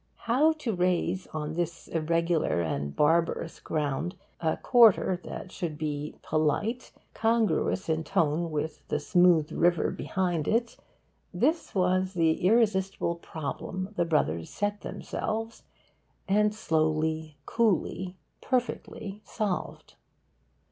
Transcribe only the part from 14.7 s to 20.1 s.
themselves and slowly, coolly, perfectly solved.